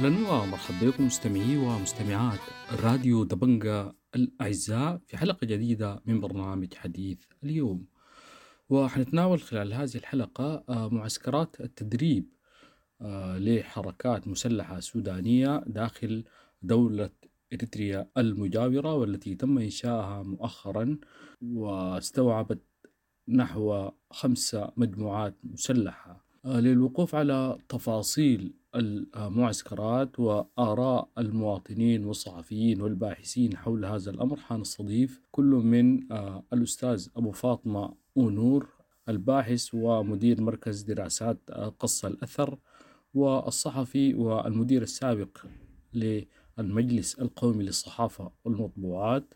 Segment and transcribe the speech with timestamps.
[0.00, 2.38] أهلا ومرحبا بكم مستمعي ومستمعات
[2.84, 7.86] راديو دبنجا الأعزاء في حلقة جديدة من برنامج حديث اليوم.
[8.68, 12.32] وحنتناول خلال هذه الحلقة آه، معسكرات التدريب
[13.00, 16.24] آه، لحركات مسلحة سودانية داخل
[16.62, 17.10] دولة
[17.52, 20.98] إريتريا المجاورة والتي تم إنشائها مؤخرا
[21.42, 22.62] واستوعبت
[23.28, 26.24] نحو خمسة مجموعات مسلحة.
[26.44, 36.12] آه، للوقوف على تفاصيل المعسكرات وآراء المواطنين والصحفيين والباحثين حول هذا الأمر حنستضيف كل من
[36.12, 38.68] آه، الأستاذ أبو فاطمة أونور
[39.08, 42.58] الباحث ومدير مركز دراسات آه، قص الأثر
[43.14, 45.38] والصحفي والمدير السابق
[45.94, 49.34] للمجلس القومي للصحافة والمطبوعات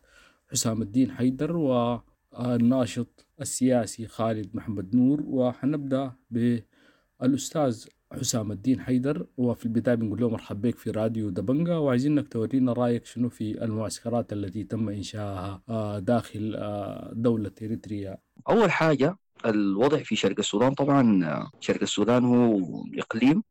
[0.50, 7.84] حسام الدين حيدر والناشط السياسي خالد محمد نور وحنبدأ بالأستاذ
[8.20, 13.06] حسام الدين حيدر وفي البداية بنقول له مرحبا بك في راديو دبنجا وعايزينك تورينا رأيك
[13.06, 18.16] شنو في المعسكرات التي تم إنشائها آه، داخل آه، دولة إريتريا.
[18.48, 22.60] أول حاجة الوضع في شرق السودان طبعا آه، شرق السودان هو
[22.98, 23.42] إقليم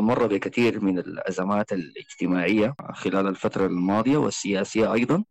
[0.00, 5.24] مر بكثير من الأزمات الاجتماعية خلال الفترة الماضية والسياسية أيضا.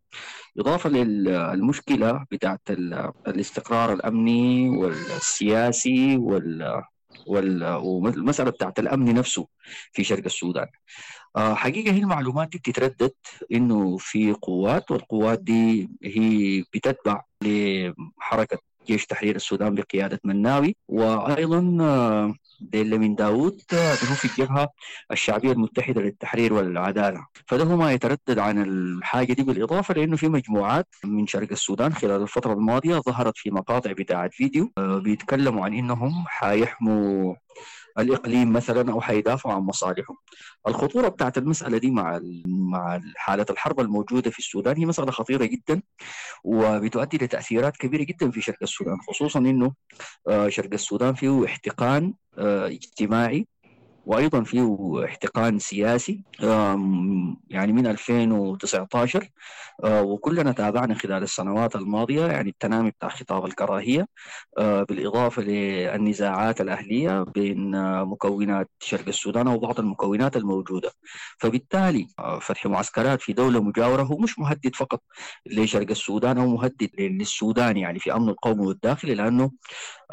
[0.58, 6.82] إضافة للمشكلة بتاعت ال- الاستقرار الأمني والسياسي وال
[7.26, 9.46] وال- والمسألة بتاعت الأمن نفسه
[9.92, 10.66] في شرق السودان.
[11.36, 13.12] آه، حقيقة هي المعلومات دي بتتردد
[13.52, 20.76] إنه في قوات والقوات دي هي بتتبع لحركة جيش تحرير السودان بقيادة مناوي.
[20.88, 24.68] وأيضا آه، ديلا من داوود آه، هو في الجبهة
[25.12, 27.26] الشعبية المتحدة للتحرير والعدالة.
[27.46, 32.52] فده ما يتردد عن الحاجة دي بالإضافة لأنه في مجموعات من شرق السودان خلال الفترة
[32.52, 37.34] الماضية ظهرت في مقاطع بتاعت فيديو آه، بيتكلموا عن إنهم حيحموا
[37.98, 40.16] الإقليم مثلا أو حيدافعوا عن مصالحهم.
[40.68, 45.82] الخطورة بتاعت المسألة دي مع مع حالة الحرب الموجودة في السودان هي مسألة خطيرة جدا
[46.44, 49.72] وبتؤدي لتأثيرات كبيرة جدا في شرق السودان خصوصا إنه
[50.28, 53.46] آه، شرق السودان فيه احتقان آه، اجتماعي
[54.06, 56.24] وأيضا فيه احتقان سياسي
[57.50, 59.28] يعني من 2019
[59.84, 64.06] آه، وكلنا تابعنا خلال السنوات الماضية يعني التنامي بتاع خطاب الكراهية
[64.58, 70.90] آه، بالإضافة للنزاعات الأهلية بين آه، مكونات شرق السودان أو بعض المكونات الموجودة.
[71.38, 72.08] فبالتالي
[72.40, 75.02] فتح معسكرات في دولة مجاورة هو مش مهدد فقط
[75.46, 79.50] لشرق السودان أو مهدد للسودان يعني في أمن القومي والداخلي لأنه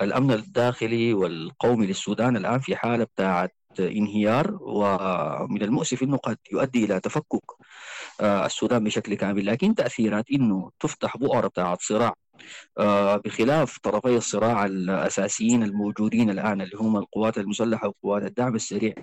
[0.01, 6.99] الأمن الداخلي والقومي للسودان الآن في حالة بتاعت انهيار ومن المؤسف إنه قد يؤدي إلى
[6.99, 7.43] تفكك
[8.21, 9.45] آه، السودان بشكل كامل.
[9.45, 12.13] لكن تأثيرات إنه تفتح بؤره بتاعت صراع
[12.79, 18.93] آه، بخلاف طرفي الصراع الأساسيين الموجودين الآن اللي هم القوات المسلحة وقوات الدعم السريع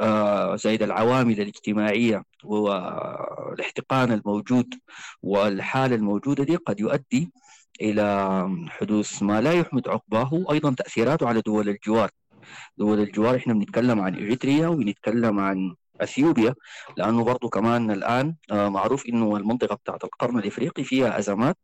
[0.00, 4.74] آه، زائد العوامل الاجتماعية والاحتقان الموجود
[5.22, 7.32] والحاله الموجودة دي قد يؤدي
[7.80, 8.06] إلى
[8.68, 12.10] حدوث ما لا يحمد عقباه أيضا تأثيراته على دول الجوار.
[12.78, 16.54] دول الجوار إحنا بنتكلم عن إريتريا وبنتكلم عن أثيوبيا
[16.96, 21.56] لأنه برضو كمان الآن آه، معروف إنه المنطقة بتاعت القرن الإفريقي فيها أزمات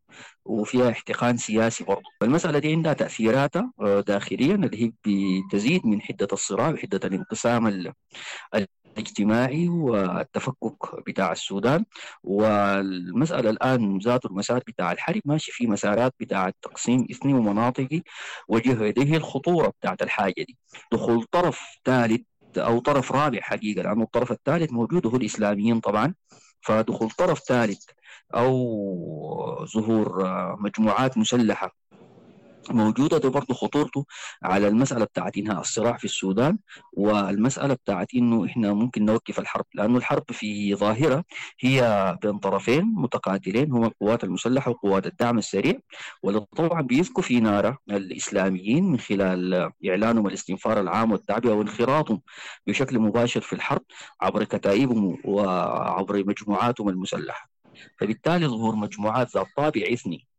[0.44, 2.02] وفيها احتقان سياسي برضو.
[2.20, 4.92] فالمسألة دي عندها تأثيراتها آه، داخليا اللي هي
[5.48, 7.92] بتزيد من حدة الصراع وحدة الانقسام ال-
[8.92, 11.84] الاجتماعي والتفكك بتاع السودان.
[12.24, 18.02] والمسألة الآن ذات المسار بتاع الحرب ماشي في مسارات بتاع تقسيم إثني ومناطقي
[18.48, 20.58] وجه يديه الخطورة بتاعت الحاجة دي.
[20.92, 22.20] دخول طرف ثالث
[22.58, 26.14] أو طرف رابع حقيقة لأنه الطرف الثالث موجود هو الإسلاميين طبعا.
[26.60, 27.84] فدخول طرف ثالث
[28.34, 30.26] أو ظهور
[30.60, 31.76] مجموعات مسلحة
[32.70, 34.06] موجودة ده برضه خطورته
[34.42, 36.58] على المسألة بتاعت إنهاء الصراع في السودان
[36.92, 41.24] والمسألة بتاعت إنه إحنا ممكن نوقف الحرب لأنه الحرب في ظاهرة
[41.60, 45.74] هي بين طرفين متقاتلين هما القوات المسلحة وقوات الدعم السريع
[46.22, 52.20] واللي طبعا بيسكوا في نار الإسلاميين من خلال إعلانهم الاستنفار العام والتعبئة وانخراطهم
[52.66, 53.82] بشكل مباشر في الحرب
[54.20, 57.50] عبر كتائبهم وعبر مجموعاتهم المسلحة.
[57.98, 60.16] فبالتالي ظهور مجموعات ذات طابع إثني.
[60.16, 60.31] آه،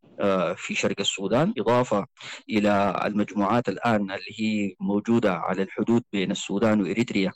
[0.56, 2.06] في شرق السودان إضافة
[2.50, 7.31] إلى المجموعات الآن اللي هي موجودة على الحدود بين السودان وإريتريا.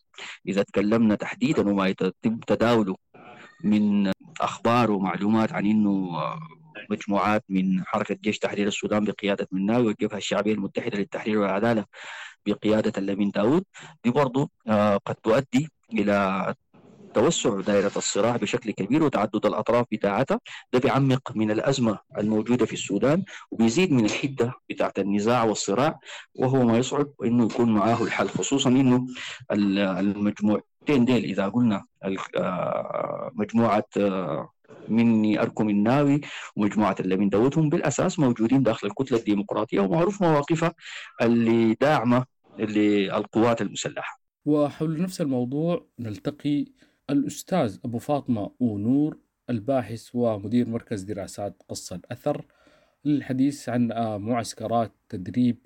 [0.48, 2.96] إذا تكلمنا تحديدا وما يتم تداوله
[3.64, 6.40] من أخبار ومعلومات عن إنه آه،
[6.90, 11.86] مجموعات من حركة جيش تحرير السودان بقيادة مناوي والجبهة الشعبية المتحدة للتحرير والعدالة
[12.46, 13.66] بقيادة اللمين داود
[14.04, 14.52] دي برضو
[15.06, 16.56] قد تؤدي إلى
[17.18, 20.40] توسع دائرة الصراع بشكل كبير وتعدد الأطراف بتاعتها
[20.74, 26.00] ده بيعمق من الأزمة الموجودة في السودان وبيزيد من الحدة بتاعت النزاع والصراع
[26.36, 29.08] وهو ما يصعب انه يكون معاه الحل خصوصا إنه
[29.52, 31.86] المجموعتين ديل إذا قلنا
[33.34, 33.86] مجموعة
[34.88, 36.22] مني اركم الناوي
[36.56, 40.74] ومجموعة اللي داود هم بالأساس موجودين داخل الكتلة الديمقراطية ومعروف مواقفها
[41.22, 42.26] اللي داعمة
[42.60, 44.20] للقوات المسلحة.
[44.46, 46.66] وحول نفس الموضوع نلتقي
[47.10, 49.18] الأستاذ أبو فاطمة ونور
[49.50, 52.46] الباحث ومدير مركز دراسات قص الأثر
[53.06, 53.88] للحديث عن
[54.22, 55.58] معسكرات تدريب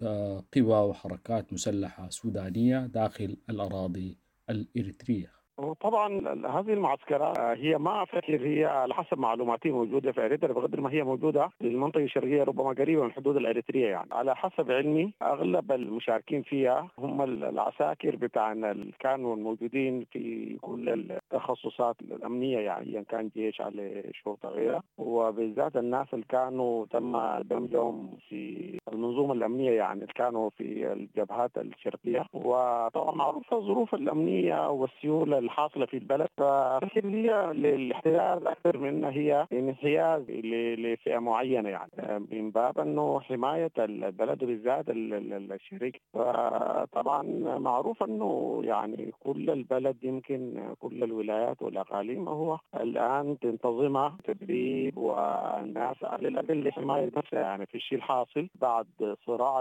[0.55, 4.17] قوى وحركات مسلحة سودانية داخل الأراضي
[4.49, 5.40] الإريترية.
[5.81, 6.07] طبعا
[6.47, 11.03] هذه المعسكرات هي ما افتكر هي على حسب معلوماتي موجودة في إريتريا بقدر ما هي
[11.03, 14.09] موجودة في المنطقة الشرقية ربما قريبة من الحدود الاريتريه يعني.
[14.11, 21.95] على حسب علمي أغلب المشاركين فيها هم العساكر بتاعنا اللي كانوا موجودين في كل التخصصات
[22.01, 24.83] الأمنية يعني ان كان جيش على شرطة غيرها.
[24.97, 32.25] وبالذات الناس اللي كانوا تم دمجهم في المنظومة الأمنية يعني اللي كانوا في الجبهات الشرقية.
[32.33, 40.21] وطبعا معروفة الظروف الأمنية والسيولة الحاصله في البلد ففكر هي للاحتلال أكثر من هي انحياز
[40.29, 41.91] لفئة معينة يعني.
[42.31, 46.01] من باب إنه حماية البلد وبالذات الشريك.
[46.13, 47.23] فطبعا
[47.57, 56.27] معروف إنه يعني كل البلد يمكن كل الولايات والأقاليم هو الآن تنتظمها تدريب والناس على
[56.27, 57.39] الأقل لحماية نفسها.
[57.41, 58.87] يعني في الشيء الحاصل بعد
[59.25, 59.59] صراع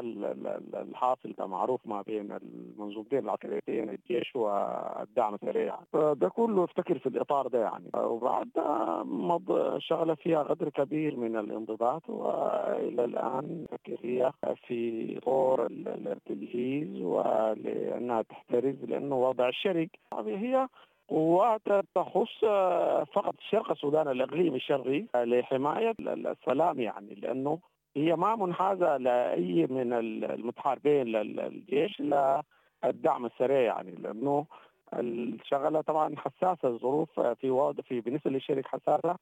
[0.75, 5.70] الحاصل معروف ما بين المنظومتين العسكريتين الجيش والدعم السريع.
[5.93, 7.91] فده كله افتكر في الإطار ده يعني.
[7.95, 8.49] وبعد
[9.05, 13.67] مض شغله فيها قدر كبير من الانضباط وإلى الآن
[14.03, 14.33] هي
[14.67, 19.91] في طور التجهيز ولانها تحترز لأنه وضع الشرك
[20.27, 20.69] هي
[21.09, 21.63] قوات
[21.95, 22.41] تخص
[23.15, 27.15] فقط شرق السودان الإقليم الشرقي لحماية السلام يعني.
[27.15, 27.59] لأنه
[27.97, 29.93] هي ما منحازة لأي من
[30.25, 33.91] المتحاربين للجيش للدعم السريع يعني.
[33.91, 34.47] لأنه
[34.95, 39.17] الشغلة طبعا حساسة الظروف في في بالنسبة للشركة حساسة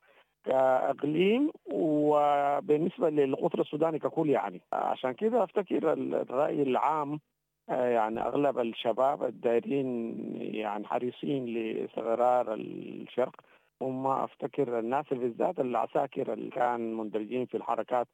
[0.45, 4.61] كإقليم وبالنسبة للقطر السوداني ككل يعني.
[4.73, 7.21] عشان كده أفتكر الرأي العام
[7.69, 13.35] يعني أغلب الشباب الدايرين يعني حريصين لاستقرار الشرق.
[13.83, 18.07] هم أفتكر الناس بالذات العساكر اللي كان مندرجين في الحركات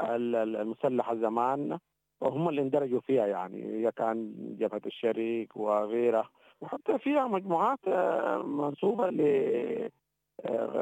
[0.00, 1.78] المسلحة زمان
[2.20, 3.90] وهم اللي اندرجوا فيها يعني.
[3.90, 6.28] كان جبهة الشريك وغيرها.
[6.60, 7.88] وحتى فيها مجموعات
[8.44, 9.20] منسوبه ل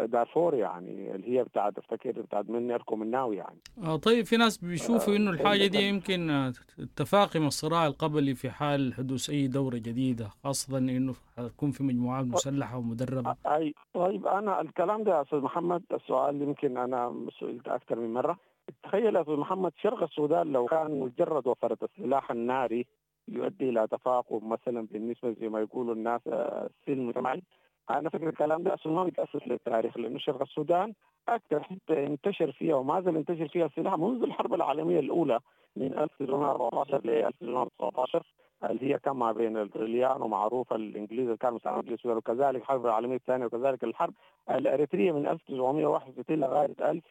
[0.07, 3.59] دارفور يعني اللي هي بتاعت افتكر بتاعت مني اركم الناوي يعني.
[3.85, 6.53] آه طيب في ناس بيشوفوا إنه الحاجة دي يمكن
[6.97, 12.79] تفاقم الصراع القبلي في حال حدوث أي دورة جديدة خاصة إنه تكون في مجموعات مسلحة
[12.79, 13.35] ومدربة.
[13.47, 18.39] أي طيب أنا الكلام ده يا أستاذ محمد السؤال يمكن أنا سئلت أكثر من مرة.
[18.83, 22.87] تخيل يا أستاذ محمد شرق السودان لو كان مجرد وفرة السلاح الناري
[23.29, 27.43] يؤدي إلى تفاقم مثلا بالنسبة زي ما يقولوا الناس السلم المجتمعي
[27.91, 30.93] أنا فكر الكلام ده أصلا ما بيتاسس للتاريخ لأنه شرق السودان
[31.29, 35.41] أكثر حتة انتشر فيها وما زال انتشر فيها السلاح منذ الحرب العالمية الأولى
[35.77, 38.23] من 1914 ل 1919
[38.65, 43.17] اللي هي كان ما بين الطليان ومعروف الإنجليز اللي كانوا مساعدين السودان وكذلك الحرب العالمية
[43.17, 44.15] الثانية وكذلك الحرب.
[44.51, 47.05] الإريترية من 1961 لغاية 1000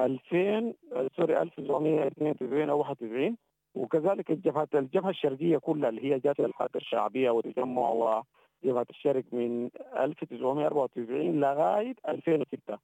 [0.00, 0.74] 2000
[1.16, 3.36] سوري 1992 أو 91
[3.76, 11.40] وكذلك الجبهه الجبهة الشرقية كلها اللي هي جات الحركه الشعبية والتجمع وجبهة الشرق من 1994
[11.40, 12.78] لغاية 2006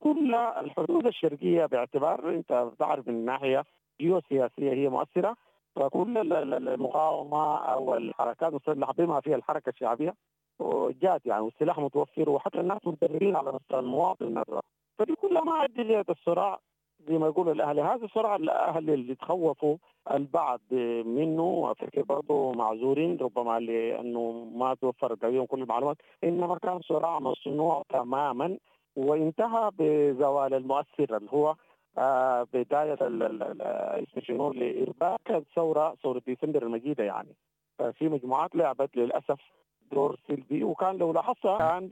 [0.00, 3.64] كل الحدود الشرقية باعتبار أنت بتعرف من ناحية
[4.00, 5.36] جيوسياسية هي مؤثرة.
[5.76, 6.32] فكل
[6.68, 10.14] المقاومة أو الحركات المسلحة بما فيها الحركة الشعبية
[11.02, 14.60] جات يعني والسلاح متوفر وحتى الناس متدربين على المواطن نفسه.
[14.98, 16.58] فدي كلها ما ادى الصراع
[17.08, 17.82] زي ما يقول الأهلي.
[17.82, 19.76] هذا الصراع الأهلي اللي تخوفوا
[20.14, 20.60] البعض
[21.04, 27.82] منه وفكر برضه معذورين ربما لأنه ما توفرت لديهم كل المعلومات إنما كان صراع مصنوع
[27.88, 28.58] تماما
[28.96, 31.54] وانتهى بزوال المؤثر اللي هو
[31.98, 32.98] آه بداية
[34.02, 37.34] اسم شنو لإرباك الثورة ثورة ديسمبر المجيدة يعني.
[37.78, 39.40] ففي مجموعات لعبت للأسف
[39.92, 41.90] دور سلبي وكان لو لاحظت كان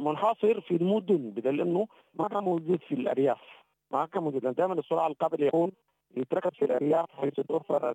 [0.00, 3.40] منحصر في المدن بدل إنه ما كان موجود في الأرياف.
[3.90, 4.54] ما كان موجود.
[4.54, 5.72] دائما الصراع القبلي يكون
[6.16, 7.92] يتركز في الأرياف حيث توفر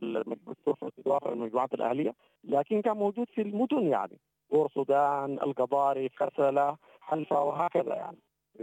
[1.06, 4.18] توفر المجموعات الأهلية لكن كان موجود في المدن يعني.
[4.52, 8.18] بور سودان القضاري كسلة حلفا وهكذا يعني.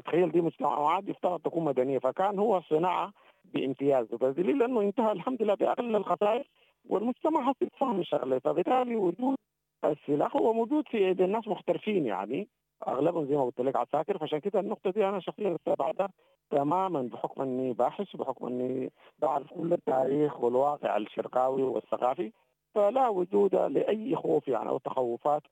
[0.04, 3.12] تخيل دي مجتمعات يفترض تكون مدنية فكان هو صناعة
[3.44, 4.06] بامتياز.
[4.14, 6.44] بدليل إنه انتهى الحمد لله بأقل الخسائر
[6.88, 9.36] والمجتمع هسه يتفهم الشغله فبالتالي وجود
[9.84, 12.48] السلاح هو موجود في ايدي الناس محترفين يعني.
[12.88, 16.08] أغلبهم زي ما قلت لك عساكر فعشان كده النقطة دي أنا شخصيا استبعدها
[16.50, 22.32] تماما بحكم إني باحث وبحكم إني بعرف كل التاريخ والواقع الشرقاوي والثقافي
[22.74, 25.42] فلا وجود لأي خوف يعني أو تخوفات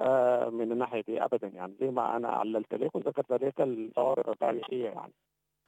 [0.00, 4.88] آه، من الناحية دي ابدا يعني زي ما أنا عللت لك وذكرت لك الصوارق التاريخية
[4.88, 5.12] يعني.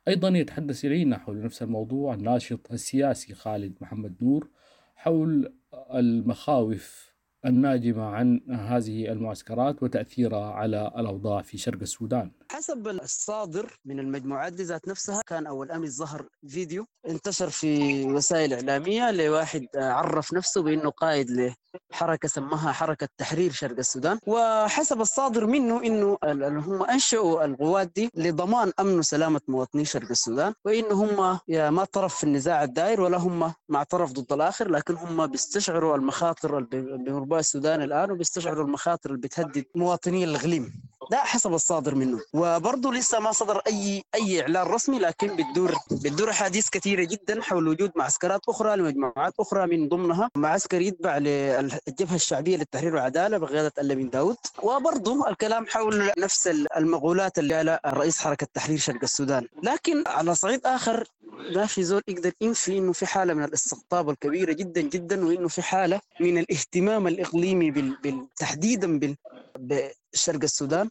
[0.08, 4.48] أيضا يتحدث إلينا حول نفس الموضوع الناشط السياسي خالد محمد نور
[4.94, 5.54] حول
[5.94, 7.13] المخاوف
[7.46, 12.30] الناجمة عن هذه المعسكرات وتأثيرها على الأوضاع في شرق السودان.
[12.52, 19.10] حسب الصادر من المجموعات ذات نفسها كان أول امس ظهر فيديو انتشر في وسائل إعلامية
[19.10, 21.52] لواحد عرف نفسه بأنه قائد
[21.92, 24.18] لحركة سماها حركة تحرير شرق السودان.
[24.26, 26.18] وحسب الصادر منه إنه
[26.60, 30.52] هم انشئوا القوات دي لضمان أمن وسلامة مواطني شرق السودان.
[30.64, 35.26] وإن هم ما طرف في النزاع الداير ولا هم مع طرف ضد الآخر لكن هم
[35.26, 40.72] بيستشعروا المخاطر اللي السودان الآن وبيستشعروا المخاطر اللي بتهدد مواطني الإقليم.
[41.10, 42.20] ده حسب الصادر منه.
[42.32, 47.68] وبرضه لسه ما صدر اي أي إعلان رسمي لكن بتدور بتدور أحاديث كثيرة جدا حول
[47.68, 54.10] وجود معسكرات أخرى لمجموعات أخرى من ضمنها معسكر يتبع للجبهة الشعبية للتحرير والعدالة بقياده الامين
[54.10, 54.36] داود.
[54.62, 59.46] وبرضه الكلام حول نفس المقولات اللي قالها رئيس حركة تحرير شرق السودان.
[59.62, 61.04] لكن على صعيد آخر
[61.48, 65.62] ما في زول يقدر ينفي إنه في حالة من الاستقطاب الكبيرة جدا جدا وإنه في
[65.62, 68.28] حالة من الاهتمام الإقليمي بال...
[68.36, 69.16] تحديدا بال...
[69.58, 70.90] بشرق السودان.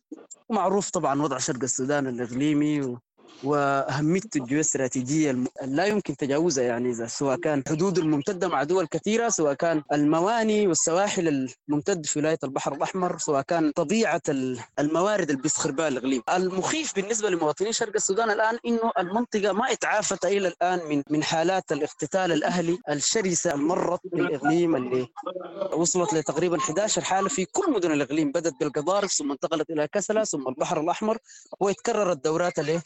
[0.49, 2.99] ومعروف طبعا وضع شرق السودان الإقليمي و...
[3.43, 9.53] واهميته الجيوستراتيجيه لا يمكن تجاوزها يعني إذا سواء كان حدود الممتدة مع دول كثيرة سواء
[9.53, 14.21] كان المواني والسواحل الممتد في ولاية البحر الأحمر سواء كان طبيعة
[14.79, 16.21] الموارد اللي بيسخر بها الإقليم.
[16.29, 21.71] المخيف بالنسبة لمواطني شرق السودان الآن إنه المنطقة ما اتعافت إلى الآن من من حالات
[21.71, 25.07] الاقتتال الأهلي الشرسة المرت بالإقليم اللي
[25.73, 28.31] وصلت لتقريبا 11 حالة في كل مدن الإقليم.
[28.31, 31.17] بدأت بالقضارف ثم انتقلت إلى كسلا ثم البحر الأحمر
[31.59, 32.81] ويتكررت دورات الايه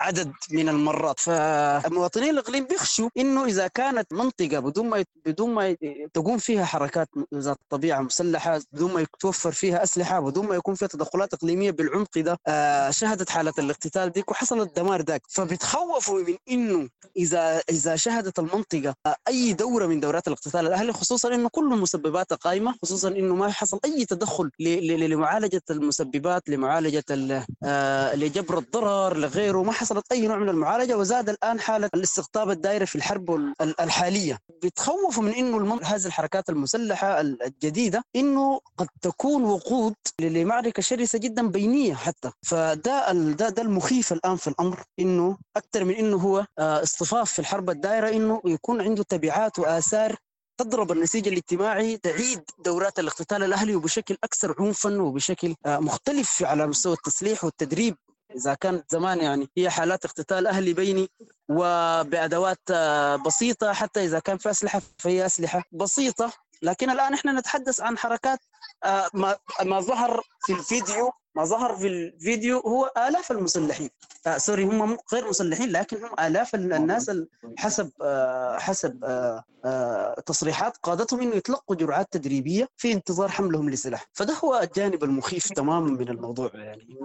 [0.00, 1.20] عدد من المرات.
[1.20, 5.76] فمواطني الإقليم بيخشوا إنه إذا كانت منطقة بدون ما بدون ما
[6.14, 10.88] تقوم فيها حركات ذات طبيعة مسلحة بدون ما يتوفر فيها أسلحة بدون ما يكون فيها
[10.88, 16.88] تدخلات إقليمية بالعمق ده آه شهدت حالة الاقتتال ديك وحصل الدمار ذاك فبتخوفوا من إنه
[17.16, 22.32] إذا إذا شهدت المنطقة آه أي دورة من دورات الاقتتال الأهلي خصوصا إنه كل المسببات
[22.32, 27.04] قائمة خصوصا إنه ما حصل أي تدخل لمعالجة المسببات لمعالجة
[27.64, 32.84] آه لجبر الضرر لغيره ما حصلت أي نوع من المعالجة وزاد الآن حالة الاستقطاب الدائره
[32.84, 34.38] في الحرب الحالية.
[34.62, 41.94] بتخوفوا من إنه هذه الحركات المسلحة الجديدة إنه قد تكون وقود لمعركة شرسة جدا بينية
[41.94, 42.30] حتى.
[42.42, 47.70] فده ده ده المخيف الآن في الأمر إنه أكثر من إنه هو اصطفاف في الحرب
[47.70, 50.16] الدائرة إنه يكون عنده تبعات وآثار
[50.60, 57.44] تضرب النسيج الاجتماعي تعيد دورات الاقتتال الأهلي وبشكل أكثر عنفا وبشكل مختلف على مستوى التسليح
[57.44, 57.96] والتدريب
[58.34, 61.08] إذا كانت زمان يعني هي حالات اقتتال أهلي بيني
[61.48, 62.72] وبأدوات
[63.26, 66.32] بسيطة حتى إذا كان في أسلحة فهي أسلحة بسيطة.
[66.62, 68.38] لكن الآن إحنا نتحدث عن حركات
[69.14, 73.90] ما ما ظهر في الفيديو ما ظهر في الفيديو هو آلاف المسلحين.
[74.26, 77.10] آه سوري هم غير مسلحين لكن هم آلاف الناس
[77.58, 84.06] حسب آه حسب آه آه تصريحات قادتهم إنه يتلقوا جرعات تدريبية في انتظار حملهم لسلاح.
[84.12, 86.98] فده هو الجانب المخيف تماما من الموضوع يعني.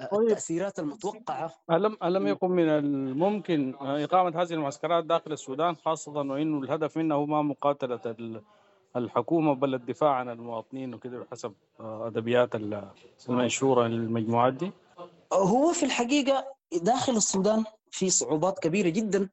[0.00, 1.52] التأثيرات المتوقعة.
[1.70, 7.42] ألم ألم يكن من الممكن إقامة هذه المعسكرات داخل السودان خاصة وإنه الهدف منه ما
[7.42, 8.00] مقاتلة
[8.96, 12.50] الحكومة بل الدفاع عن المواطنين وكده حسب أدبيات
[13.28, 14.70] المنشورة للمجموعات دي؟
[15.32, 16.44] هو في الحقيقة
[16.82, 19.28] داخل السودان في صعوبات كبيرة جدا.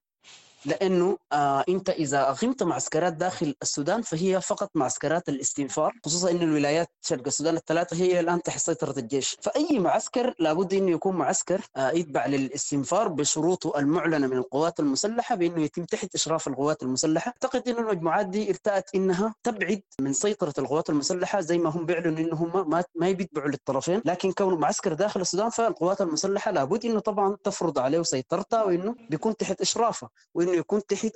[0.66, 6.88] لأنه آه أنت إذا اقمت معسكرات داخل السودان فهي فقط معسكرات الاستنفار خصوصا إن الولايات
[7.02, 9.38] شرق السودان الثلاثة هي الآن تحت سيطرة الجيش.
[9.42, 15.62] فأي معسكر لابد إنه يكون معسكر آه يتبع للاستنفار بشروطه المعلنة من القوات المسلحة بإنه
[15.64, 17.28] يتم تحت إشراف القوات المسلحة.
[17.32, 22.20] أعتقد إنه المجموعات دي ارتأت إنها تبعد من سيطرة القوات المسلحة زي ما هم بيعلنوا
[22.20, 24.02] إنهم ما ما يبيتبعوا للطرفين.
[24.06, 29.38] لكن كونه معسكر داخل السودان فالقوات المسلحة لابد إنه طبعا تفرض عليه سيطرتها وإنه بيكون
[29.38, 31.12] تحت إشرافه وإنه يكون تحت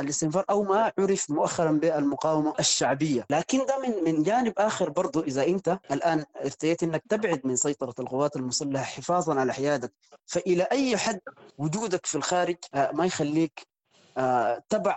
[0.00, 5.46] الاستنفار أو ما عرف مؤخرا بالمقاومة الشعبية، لكن ده من من جانب آخر برضه إذا
[5.46, 9.92] أنت الآن ارتيت إنك تبعد من سيطرة القوات المسلحة حفاظا على حيادك،
[10.26, 11.20] فإلى أي حد
[11.58, 13.66] وجودك في الخارج ما يخليك
[14.68, 14.96] تبع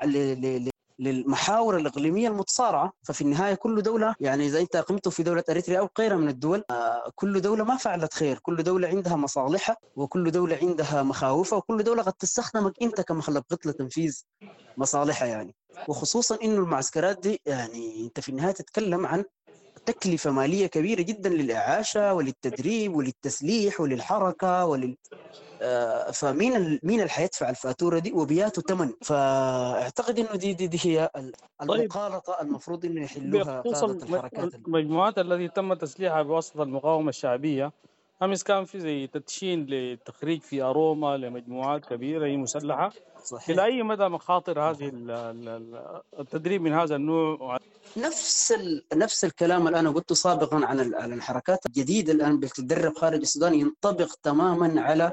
[1.00, 5.90] للمحاور الإقليمية المتصارعة ففي النهاية كل دولة يعني إذا أنت اقمت في دولة أريتريا أو
[6.00, 10.60] غيرها من الدول آه، كل دولة ما فعلت خير كل دولة عندها مصالحها وكل دولة
[10.62, 14.24] عندها مخاوفها وكل دولة قد تستخدمك انت كمخلب لتنفيذ
[14.78, 15.56] مصالحها يعني.
[15.88, 19.24] وخصوصا إنه المعسكرات دي يعني أنت في النهاية تتكلم عن
[19.86, 24.96] تكلفة مالية كبيرة جدا للإعاشة وللتدريب وللتسليح وللحركة ولل
[26.14, 26.80] فمين ال...
[26.84, 31.10] مين اللي حيدفع الفاتورة دي؟ وبياته ثمن فأعتقد إنه دي, دي, دي هي
[31.62, 37.72] المخالطة المفروض إنه يحلوها قادة الحركات المجموعات التي تم تسليحها بواسطة المقاومة الشعبية
[38.24, 42.92] أمس كان في زي تدشين لتخريج في أروما لمجموعات كبيرة هي مسلحة.
[43.24, 43.50] صحيح.
[43.50, 47.58] إلى أي مدى مخاطر هذه ال- ال- ال- التدريب من هذا النوع؟
[47.98, 48.84] نفس ال...
[48.94, 53.54] نفس الكلام اللي أنا قلته سابقا عن ال- عن الحركات الجديدة الآن بتتدرب خارج السودان
[53.54, 55.12] ينطبق تماما على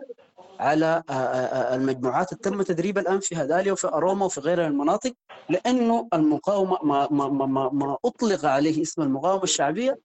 [0.60, 4.66] على آه، آه، آه، المجموعات اللي تم تدريبها الآن في هداليا وفي أروما وفي غيرها
[4.68, 5.12] من المناطق
[5.48, 9.98] لأنه المقاومة ما ما ما ما, أطلق عليه اسم المقاومة الشعبية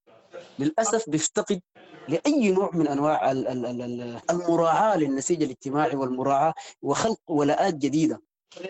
[0.59, 1.61] للأسف بيفتقد
[2.07, 8.21] لأي نوع من أنواع ال- ال- ال- ال- المراعاة للنسيج الاجتماعي والمراعاة وخلق ولاءات جديدة.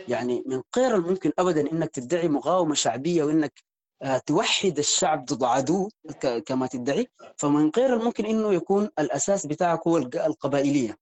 [0.08, 3.54] يعني من غير الممكن ابدا إنك تدعي مقاومة شعبية وإنك
[4.26, 5.90] توحد الشعب ضد عدو
[6.46, 7.08] كما تدعي
[7.38, 10.98] فمن غير الممكن إنه يكون الأساس بتاعك هو الق- القبائلية.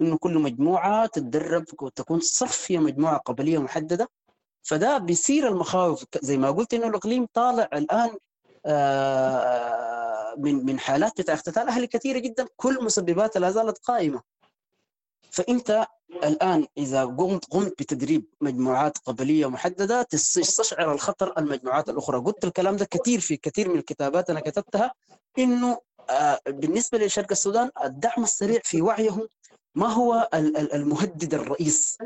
[0.00, 4.08] إنه كل مجموعة تتدرب وتكون صفية مجموعة قبلية محددة.
[4.62, 6.04] فده بيصير المخاوف.
[6.22, 8.10] زي ما قلت إنه الإقليم طالع الآن
[8.66, 12.46] آه، من من حالات بتاع اختتال أهلي كثيرة جدا.
[12.56, 14.22] كل مسبباتها لا زالت قائمة.
[15.30, 15.86] فأنت
[16.24, 22.18] الآن إذا قمت قمت بتدريب مجموعات قبلية محددة تستشعر الخطر المجموعات الأخرى.
[22.18, 24.92] قلت الكلام ده كثير في كثير من الكتابات أنا كتبتها.
[25.38, 25.78] إنه
[26.10, 29.28] آه، بالنسبة لشرق السودان الدعم السريع في وعيهم
[29.74, 31.98] ما هو ال- ال- المهدد الرئيس؟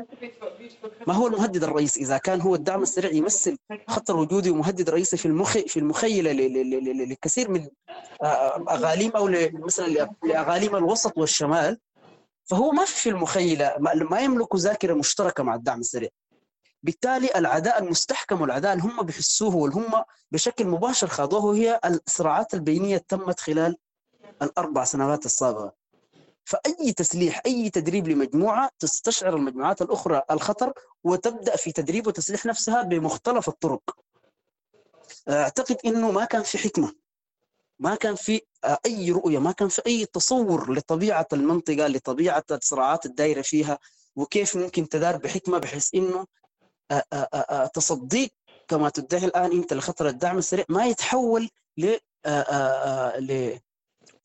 [1.07, 5.25] ما هو المهدد الرئيس؟ إذا كان هو الدعم السريع يمثل خطر وجودي ومهدد رئيسي في
[5.25, 6.31] المخ في المخيلة
[7.05, 7.67] لكثير من
[8.23, 9.87] آه، أغاليم أو مثلا
[10.23, 11.79] لأغاليم الوسط والشمال
[12.43, 16.09] فهو ما في المخيلة ما ما يملك ذاكرة مشتركة مع الدعم السريع.
[16.83, 22.97] بالتالي العداء المستحكم والعداء اللي هم بيحسوه واللي هم بشكل مباشر خاضوه هي الصراعات البينية
[22.97, 23.75] تمت خلال
[24.41, 25.73] الأربع سنوات السابقة.
[26.51, 33.49] فأي تسليح أي تدريب لمجموعة تستشعر المجموعات الأخرى الخطر وتبدأ في تدريب وتسليح نفسها بمختلف
[33.49, 33.97] الطرق.
[35.29, 36.93] أعتقد إنه ما كان في حكمة
[37.79, 43.05] ما كان في آه، أي رؤية ما كان في أي تصور لطبيعة المنطقة لطبيعة الصراعات
[43.05, 43.79] الدايرة فيها
[44.15, 46.25] وكيف ممكن تدار بحكمة بحيث إنه
[46.91, 48.29] آه، آه، تصديق
[48.67, 51.97] كما تدعي الآن أنت لخطر الدعم السريع ما يتحول ل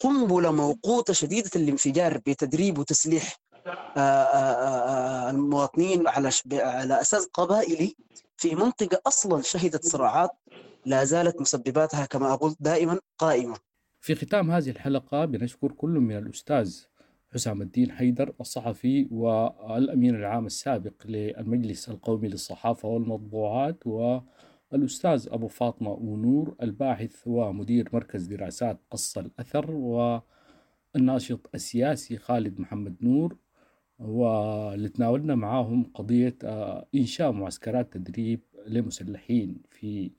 [0.05, 7.95] لقنبله موقوتة شديدة الانفجار بتدريب وتسليح آه، آه، آه، المواطنين على على أساس قبائلي
[8.37, 10.31] في منطقة أصلا شهدت صراعات
[10.87, 13.57] لا زالت مسبباتها كما قلت دائما قائمة.
[14.01, 16.77] في ختام هذه الحلقة بنشكر كل من الأستاذ
[17.35, 23.87] حسام الدين حيدر الصحفي والأمين العام السابق للمجلس القومي للصحافة والمطبوعات
[24.73, 29.71] والأستاذ أبو فاطمة ونور الباحث ومدير مركز دراسات قص الأثر
[30.95, 33.37] والناشط السياسي خالد محمد نور
[33.99, 40.11] واللي تناولنا معاهم قضية آه، إنشاء معسكرات تدريب لمسلحين في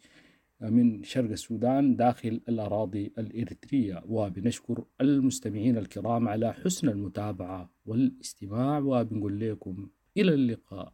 [0.62, 4.04] من شرق السودان داخل الأراضي الإريترية.
[4.08, 10.94] وبنشكر المستمعين الكرام على حسن المتابعة والاستماع وبنقول لكم إلى اللقاء.